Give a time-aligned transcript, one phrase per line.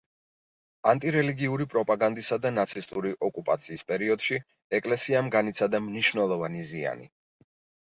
[0.91, 4.41] ანტირელიგიური პროპაგანდისა და ნაცისტური ოკუპაციის პერიოდში
[4.81, 7.09] ეკლესიამ განიცადა მნიშვნელოვანი ზიანი.